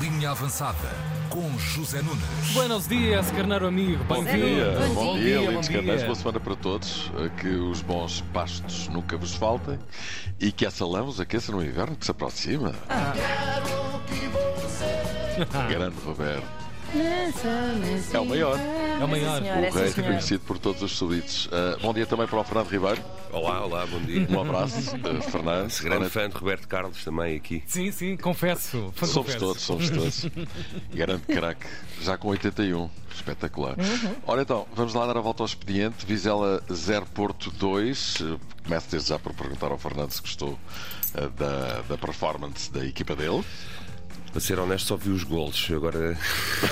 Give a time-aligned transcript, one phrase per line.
[0.00, 0.88] Linha Avançada
[1.30, 2.22] com José Nunes.
[2.52, 4.02] Buenos dias, carneiro amigo.
[4.04, 4.46] Bom Bem-vindo.
[4.46, 5.76] dia, Bom bom dia, dia, bom lindos dia.
[5.78, 7.10] carneiros, boa semana para todos.
[7.18, 9.78] eh, Que os bons pastos nunca vos faltem
[10.38, 12.74] e que essa lã vos aqueça no inverno que se aproxima.
[15.70, 16.69] Grande Roberto.
[18.12, 18.58] É o maior.
[18.58, 19.40] É o maior.
[19.40, 21.48] O rei reconhecido por todos os súditos.
[21.52, 23.00] Eh, bom dia também para o Fernando Ribeiro.
[23.30, 24.26] Olá, olá, bom dia.
[24.28, 25.68] Um abraço, eh, Fernando.
[25.68, 27.62] Esse grande fã de Roberto Carlos também aqui.
[27.66, 28.92] Sim, sim, confesso.
[28.96, 29.38] Somos confesso.
[29.38, 30.26] todos, somos todos.
[30.92, 31.66] Grande craque,
[32.02, 32.90] já com 81.
[33.14, 33.76] Espetacular.
[34.26, 36.04] Ora então, vamos lá dar a volta ao expediente.
[36.04, 38.16] Vizela 0 Porto 2.
[38.20, 40.58] Eh, Começo desde já por perguntar ao Fernando se gostou
[41.14, 43.44] eh, da, da performance da equipa dele.
[44.32, 45.68] Para ser honesto, só vi os golos.
[45.74, 46.16] Agora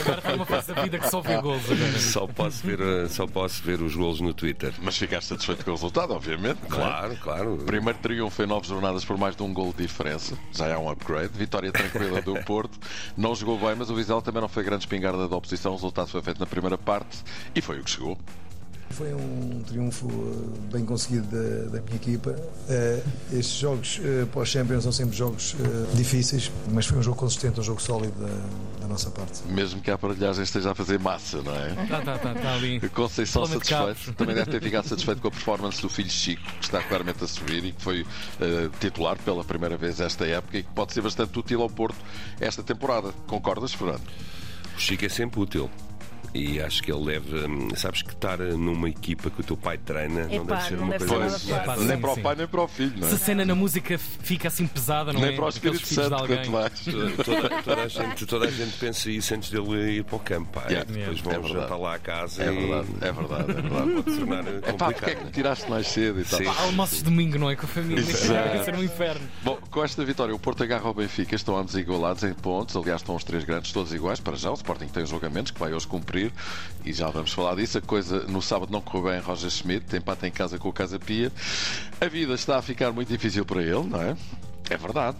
[0.00, 1.98] Agora está uma fase da vida que só vê gols agora.
[1.98, 4.74] só posso ver, eh, só posso ver os golos no Twitter.
[4.82, 6.58] Mas ficaste satisfeito com o resultado, obviamente.
[6.64, 6.68] é?
[6.68, 7.56] Claro, claro.
[7.64, 10.36] Primeiro triunfo em nove jornadas por mais de um gol de diferença.
[10.52, 11.30] Já é um upgrade.
[11.32, 12.78] Vitória tranquila do Porto.
[13.16, 15.72] Não jogou bem, mas o Vizela também não foi grande espingarda da oposição.
[15.72, 17.18] O resultado foi feito na primeira parte
[17.54, 18.18] e foi o que chegou.
[18.90, 22.34] Foi um triunfo eh, bem conseguido da, da minha equipa.
[22.68, 27.60] Eh, Estes jogos eh, pós-Champions são sempre jogos eh, difíceis, mas foi um jogo consistente,
[27.60, 29.42] um jogo sólido da, da nossa parte.
[29.48, 31.74] Mesmo que a aparelhagem esteja a fazer massa, não é?
[31.88, 32.80] Tá, tá, tá, tá ali.
[32.88, 34.16] Conceição Totalmente satisfeito.
[34.16, 37.26] Também deve ter ficado satisfeito com a performance do filho Chico, que está claramente a
[37.26, 38.06] subir e que foi
[38.80, 41.96] titular pela primeira vez esta época e que pode ser bastante útil ao Porto
[42.40, 43.12] esta temporada.
[43.26, 44.02] Concordas, Fernando?
[44.76, 45.68] O Chico é sempre útil.
[46.36, 47.46] E acho que ele deve.
[47.46, 50.76] hum, Sabes que estar eh, numa equipa que o teu pai treina não deve ser
[50.76, 51.38] não uma deve coisa.
[51.38, 51.66] ser assim.
[51.66, 52.22] nada nem sim, para o sim.
[52.22, 53.10] pai, nem para o filho, não é?
[53.10, 55.36] Se a cena na música fica assim pesada, não Nem é?
[55.36, 56.36] para o Espírito filhos de Santo, alguém.
[56.38, 56.80] quanto mais.
[56.84, 60.18] Toda, toda- toda a gente, toda a gente pensa isso antes dele ir para o
[60.20, 60.60] campo.
[60.68, 60.84] Yeah.
[60.90, 61.52] Depois É vão verdade.
[61.54, 63.90] jantar lá a casa É e verdade, é verdade, é verdade.
[63.92, 66.38] pode se tornar É pá, porque é que me tiraste mais cedo e tal?
[66.38, 66.46] Sim.
[66.46, 67.56] Almoços de domingo, não é?
[67.56, 68.02] Com a família.
[68.04, 69.26] Vai ser um inferno.
[69.42, 72.76] Bom, com esta vitória, o Porto agarra o Benfica, estão ambos igualados em pontos.
[72.76, 74.20] Aliás, estão os três grandes todos iguais.
[74.20, 76.25] Para já, o Sporting tem os jogamentos que vai hoje cumprir
[76.84, 77.78] e já vamos falar disso.
[77.78, 80.68] A coisa no sábado não correu bem em Roger Schmidt, tem empate em casa com
[80.68, 81.32] o Casa Pia.
[82.00, 84.16] A vida está a ficar muito difícil para ele, não é?
[84.70, 85.18] É verdade.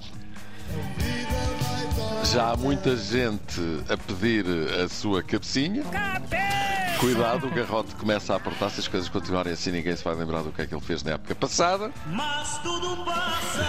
[2.32, 4.44] Já há muita gente a pedir
[4.82, 5.84] a sua cabecinha.
[6.98, 8.70] Cuidado, o garrote começa a apertar.
[8.70, 11.02] Se as coisas continuarem assim, ninguém se vai lembrar do que é que ele fez
[11.02, 11.92] na época passada.
[12.06, 13.66] Mas tudo passa,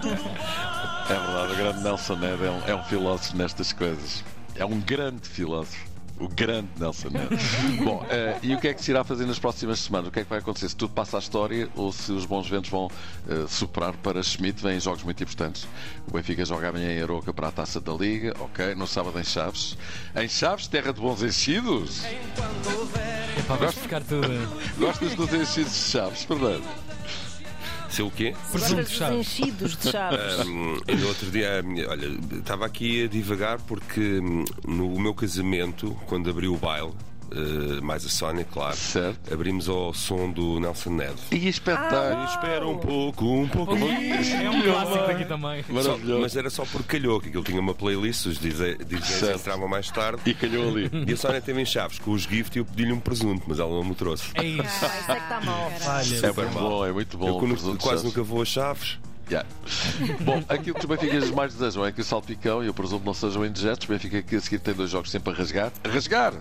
[0.00, 0.30] tudo
[1.10, 4.24] É verdade, o grande Nelson Ned é um, é um filósofo nestas coisas.
[4.54, 5.91] É um grande filósofo.
[6.22, 7.28] O grande Nelson Ned.
[7.84, 10.06] Bom, eh, e o que é que se irá fazer nas próximas semanas?
[10.06, 10.68] O que é que vai acontecer?
[10.68, 12.88] Se tudo passa à história ou se os bons ventos vão
[13.28, 14.62] eh, superar para Schmidt?
[14.62, 15.66] Vêm jogos muito importantes.
[16.06, 18.72] O Benfica joga amanhã em Aroca para a taça da Liga, ok?
[18.76, 19.76] No sábado em Chaves.
[20.14, 22.04] Em Chaves, terra de bons enchidos.
[22.04, 24.28] Epá, vais ficar tudo.
[24.78, 26.91] Gostas dos enchidos de Chaves, Fernando?
[27.92, 28.34] Sei o quê?
[28.50, 29.18] Presunto de chaves.
[29.18, 30.46] enchidos de chaves.
[30.88, 32.08] E no outro dia, minha- olha,
[32.38, 36.92] estava aqui a divagar porque hum, no meu casamento, quando abri o baile,
[37.34, 39.32] eh, mais a Sónia, claro, Certo.
[39.32, 41.14] abrimos ao som do Nelson Ned.
[41.30, 42.24] E espetáculo.
[42.24, 43.74] Espera um pouco, um pouco.
[43.76, 45.62] É um clássico aqui também.
[45.64, 46.20] Só- Maravilhoso.
[46.20, 49.40] mas era só porque calhou, que aquilo tinha uma playlist, os DJs Certo.
[49.40, 50.20] entravam mais tarde.
[50.26, 50.90] E calhou ali.
[51.08, 53.58] E a Sónia teve em chaves com os gift e eu pedi-lhe um presunto, mas
[53.58, 54.30] ela não me trouxe.
[54.34, 54.62] É isso.
[54.84, 55.70] Ah, isso é que está mal.
[55.78, 56.16] Falha.
[56.26, 57.68] É muito bom, é muito bom.
[57.72, 58.98] eu quase nunca vou a chaves.
[59.30, 59.48] Yeah.
[60.24, 63.14] Bom, aquilo que os Benficas mais desejam é que o salpicão, e eu presumo não
[63.14, 65.72] sejam indigestos, o Benfica que a seguir tem dois jogos sempre a rasgar.
[65.84, 66.34] A rasgar!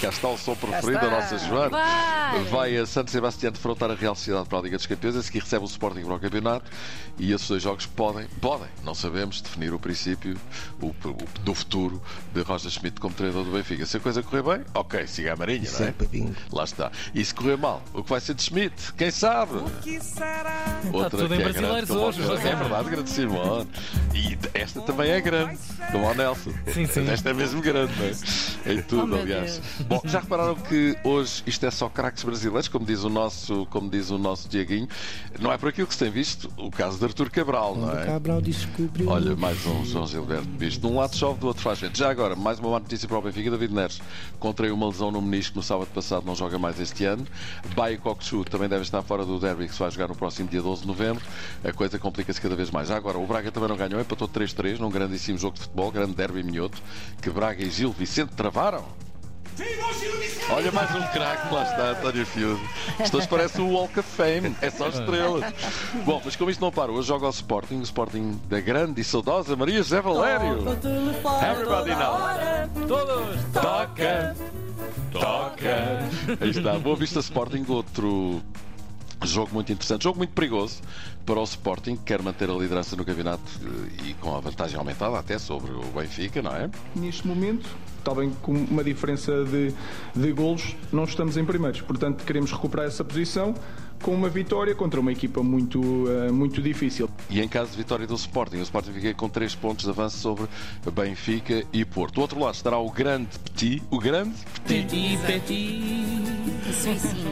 [0.00, 1.70] Cá está o som preferido da nossa Joana.
[1.70, 2.44] Vai!
[2.44, 5.40] Vai a Santo Sebastião defrontar a Real Sociedade para a Liga dos Campeões, a seguir
[5.40, 6.70] recebe o Sporting para o campeonato
[7.18, 10.36] e esses dois jogos podem, podem, não sabemos, definir o princípio
[10.80, 12.02] o, o- do futuro
[12.34, 13.84] de Roger Schmidt como treinador do Benfica.
[13.86, 15.94] Se a coisa correr bem, ok, siga a Marinha, não é?
[16.52, 16.90] Lá está.
[17.14, 18.92] E se correr mal, o que vai ser de Schmidt?
[18.94, 19.52] Quem sabe?
[19.82, 20.80] que será?
[20.92, 22.22] Outra tudo que em é brasileiros Nelson.
[22.22, 22.50] José.
[22.50, 23.68] É verdade, grande Simone.
[24.14, 25.58] E esta também é grande,
[25.90, 26.52] como o Nelson.
[26.72, 27.08] Sim, sim.
[27.08, 28.72] Esta é mesmo grande, não é?
[28.72, 29.60] Em Oh, tudo, meu aliás.
[29.88, 33.88] Bom, já repararam que hoje isto é só craques brasileiros, como diz o nosso, como
[33.88, 34.88] diz o nosso Diaguinho.
[35.40, 38.06] Não é por aquilo que se tem visto o caso de Artur Cabral, não é?
[38.06, 39.08] Cabral descobriu.
[39.08, 40.80] Olha, mais um João Gilberto visto.
[40.80, 41.98] De um lado chove, do outro faz gente.
[41.98, 43.50] Já agora, mais uma má notícia para o Benfica.
[43.50, 44.00] David Neres
[44.38, 47.26] contraiu uma lesão no menisco no sábado passado, não joga mais este ano.
[47.74, 50.62] Baio Cockchu também deve estar fora do derby que se vai jogar no próximo dia
[50.62, 51.22] 12 de novembro.
[51.64, 52.90] A coisa complica-se cada vez mais.
[52.90, 56.42] Agora, o Braga também não ganhou, empatou 3-3 num grandíssimo jogo de futebol, grande derby
[56.42, 56.82] minhoto,
[57.20, 58.84] que Braga e Gil Vicente travaram.
[60.50, 62.60] Olha mais um craque, lá está, António Fiudo.
[63.02, 65.52] Isto hoje parece o Walk of Fame, é só estrelas.
[66.04, 69.04] Bom, mas como isto não para, hoje joga ao Sporting, o Sporting da grande e
[69.04, 70.58] saudosa Maria José Valério.
[71.42, 72.86] Everybody now.
[72.88, 73.36] Todos!
[73.52, 74.36] Toca,
[75.12, 76.08] toca.
[76.40, 78.42] Aí está, Boa Vista Sporting, outro
[79.24, 80.80] Jogo muito interessante, jogo muito perigoso
[81.24, 84.76] para o Sporting, que quer manter a liderança no campeonato eh, e com a vantagem
[84.78, 86.68] aumentada até sobre o Benfica, não é?
[86.94, 87.68] Neste momento,
[88.02, 89.72] talvez com uma diferença de,
[90.14, 91.80] de golos, não estamos em primeiros.
[91.80, 93.54] Portanto, queremos recuperar essa posição
[94.02, 97.08] com uma vitória contra uma equipa muito, eh, muito difícil.
[97.30, 100.18] E em caso de vitória do Sporting, o Sporting fica com 3 pontos de avanço
[100.18, 100.48] sobre
[100.92, 102.14] Benfica e Porto.
[102.16, 104.34] Do outro lado estará o grande Petit, o grande
[104.66, 106.02] Petit, petit.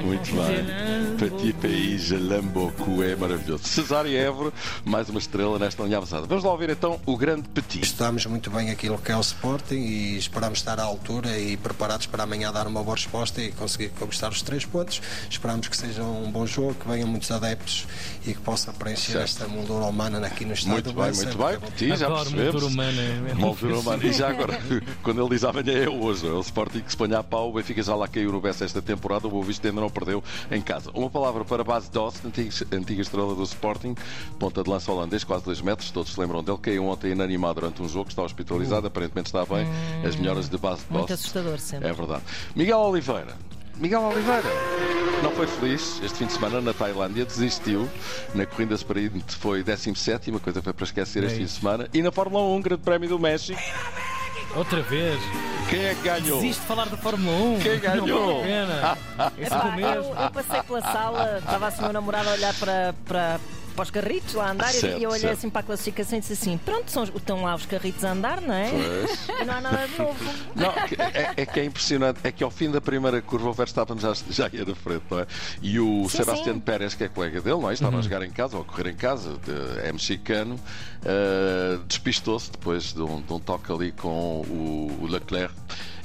[0.04, 0.99] Muito bem.
[1.20, 3.64] Petit Pays, je l'aime beaucoup, é maravilhoso.
[3.64, 4.50] Cesário Évora,
[4.86, 6.26] mais uma estrela nesta linha avançada.
[6.26, 7.84] Vamos lá ouvir então o grande Petit.
[7.84, 12.06] Estudamos muito bem aquilo que é o Sporting e esperamos estar à altura e preparados
[12.06, 15.02] para amanhã dar uma boa resposta e conseguir conquistar os três pontos.
[15.28, 17.86] Esperamos que seja um bom jogo, que venham muitos adeptos
[18.26, 19.24] e que possa preencher Certo.
[19.24, 20.72] esta moldura humana aqui no estádio.
[20.72, 21.60] Muito bem, muito bem.
[21.60, 22.62] Petit, já percebemos.
[22.62, 23.02] moldura humana.
[23.28, 24.04] é Moldura humana.
[24.06, 24.58] E já agora,
[25.02, 27.52] quando ele diz amanhã é hoje, é o Sporting que se põe a pau, o
[27.52, 30.62] Benfica já lá caiu no Bessa esta temporada, o Boa Vista ainda não perdeu em
[30.62, 30.90] casa.
[31.10, 33.96] Uma palavra para Base Dost, antiga, estrela do Sporting,
[34.38, 37.82] ponta de lança holandês, quase 2 metros, todos se lembram dele, caiu ontem inanimado durante
[37.82, 39.66] um jogo, está hospitalizado, aparentemente está bem.
[40.06, 41.14] As melhoras de Base Muito Dost.
[41.14, 41.88] assustador sempre.
[41.88, 42.22] É verdade.
[42.54, 43.36] Miguel Oliveira.
[43.76, 44.48] Miguel Oliveira
[45.20, 47.88] não foi feliz este fim de semana na Tailândia, desistiu.
[48.32, 51.88] Na corrida sprint foi 17, uma coisa foi para esquecer este É fim de semana.
[51.92, 53.58] E na Fórmula 1, Grande Prémio do México,
[54.54, 55.20] Outra vez.
[55.68, 56.40] quem é que ganhou?
[56.40, 57.58] Desiste de falar da Fórmula 1.
[57.60, 58.06] Quem ganhou?
[58.06, 58.98] Não vale a pena.
[59.38, 62.94] É Epá, eu, eu passei pela sala, estava assim o meu namorado a olhar para,
[63.06, 63.40] para,
[63.80, 65.38] para os carritos lá a andar Certo, e eu olhei certo.
[65.38, 68.40] assim para a classificação e disse assim: pronto, são, estão lá os carritos a andar,
[68.42, 68.68] não é?
[68.70, 69.20] Pois.
[69.40, 70.16] E não há nada de novo.
[70.54, 72.20] Não, que- é, é que é impressionante.
[72.22, 75.20] É que ao fim da primeira curva o Verstappen já, já ia na frente, não
[75.20, 75.26] é?
[75.62, 76.60] E o Sim, Sebastián sim.
[76.60, 77.72] Pérez, que é colega dele, não é?
[77.72, 80.60] Estava a jogar em casa, ou a correr em casa, de- é mexicano,
[81.04, 84.08] eh, despistou-se depois de um, de um toque ali com
[84.42, 85.54] o, o Leclerc.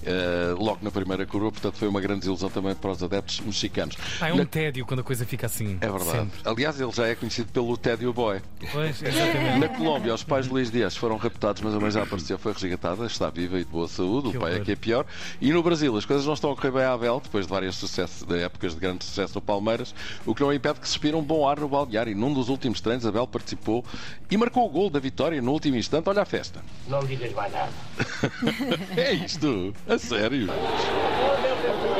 [0.05, 3.95] Eh, logo na primeira curva, portanto foi uma grande desilusão também para os adeptos mexicanos.
[4.21, 5.77] Ah, é um Na- tédio quando a coisa fica assim.
[5.81, 6.11] é verdade.
[6.11, 6.39] Sempre.
[6.45, 8.41] Aliás, ele já é conhecido pelo Tédio Boy.
[8.71, 9.59] Pois, exatamente.
[9.59, 12.53] Na Colômbia, os pais de Luís Dias foram raptados, mas a mãe já apareceu, foi
[12.53, 14.31] resgatada, está viva e de boa saúde.
[14.31, 14.65] Que o pai é horror.
[14.65, 15.05] que é pior.
[15.41, 17.75] E no Brasil, as coisas não estão a correr bem à Abel, depois de várias
[17.75, 19.93] sucessos, de épocas de grande sucesso no Palmeiras,
[20.25, 22.11] o que não impede que se respire um bom ar no balneário.
[22.11, 23.83] E num dos últimos treinos, Abel participou
[24.29, 26.09] e marcou o gol da vitória no último instante.
[26.09, 26.61] Olha a festa.
[26.87, 27.71] Não digas mais nada.
[28.95, 29.73] É isto?
[29.95, 30.49] A sério?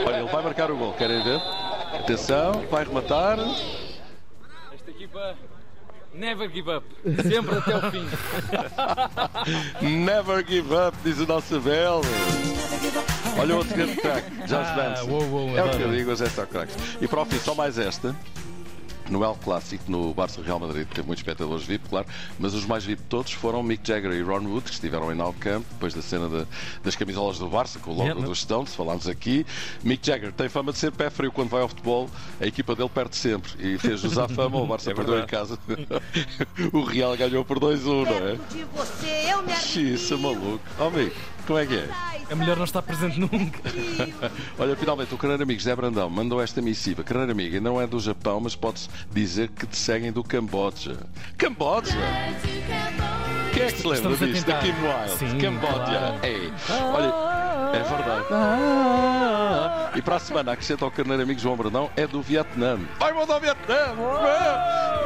[0.06, 1.40] Olha, ele vai marcar o gol, querem ver?
[1.98, 3.40] Atenção, vai rematar.
[4.74, 5.36] Esta equipa.
[6.14, 6.86] Never give up.
[7.24, 8.06] Sempre até o fim.
[10.04, 12.02] Never give up, diz o nosso Abel.
[13.40, 15.10] Olha o outro grande craque, Josh Ah, Benson.
[15.12, 16.76] uou, uou, é o que eu digo, é só craques.
[17.02, 18.14] E para o fim, só mais esta.
[19.10, 22.08] No El Clássico, no Barça Real Madrid, teve muitos espectadores VIP, claro,
[22.40, 25.16] mas os mais VIP de todos foram Mick Jagger e Ron Wood, que estiveram em
[25.16, 26.46] Nou Camp, depois da cena da-
[26.84, 29.46] das camisolas do Barça, com o logo Yeah, dos Stones, falámos aqui.
[29.84, 32.10] Mick Jagger tem fama de ser pé frio quando vai ao futebol,
[32.42, 35.60] a equipa dele perde sempre e fez à fama, o Barça É perdeu em casa.
[36.74, 38.36] o Real ganhou por 2-1, não é?
[38.52, 40.60] De você eu me Xiça, maluco.
[40.80, 41.14] Ó, amigo,
[41.46, 41.90] como é que é?
[42.30, 43.60] É melhor não estar presente nunca.
[44.58, 47.04] Olha, finalmente, o Carneiro Amigo José Brandão mandou esta missiva.
[47.04, 50.98] Carneiro Amigo não é do Japão, mas pode-se dizer que te seguem do Camboja.
[51.38, 51.96] Camboja?
[53.66, 54.46] É que se lembra disso?
[54.46, 54.58] Da.
[54.60, 55.18] Kim Wilde.
[55.18, 55.74] Sim, Camboja.
[55.74, 56.20] claro.
[56.24, 56.54] Ei,
[56.94, 58.26] olha, é verdade.
[58.32, 62.78] Ah, E para a semana, acrescenta ao Carneiro Amigo João Brandão, é do Vietnã.
[63.00, 63.76] Vai mandar ao Vietnã!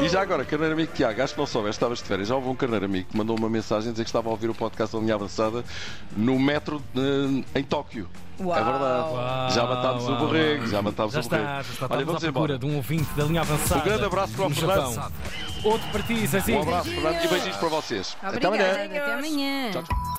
[0.01, 2.27] E já agora, Carneiro Amigo Tiago, acho que não soubeste, estavas de férias.
[2.29, 4.55] Já houve um Carneiro Amigo que mandou uma mensagem dizer que estava a ouvir o
[4.55, 5.63] podcast da linha avançada
[6.15, 8.07] no metro eh, em Tóquio.
[8.39, 8.57] Uau.
[8.57, 9.09] É verdade.
[9.09, 11.43] Uau, já matámos uau, o borrego, já matámos Já o borrego.
[11.45, 11.87] está, já está.
[11.89, 12.57] Olha, vamos à embora.
[12.57, 13.81] de um ouvinte da linha avançada.
[13.81, 15.11] Um grande abraço para o Fernando.
[15.65, 16.59] Outro para ti, Zezinho.
[16.59, 18.17] Um abraço, Fernando, e beijinhos para vocês.
[18.23, 18.83] Até Obrigada.
[18.83, 19.01] amanhã.
[19.01, 19.71] Até amanhã.
[19.71, 19.99] Tchau, tchau.